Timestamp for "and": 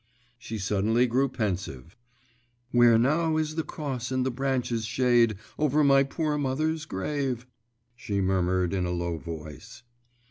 4.11-4.25